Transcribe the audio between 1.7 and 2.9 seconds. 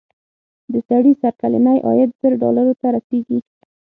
عاید زر ډالرو ته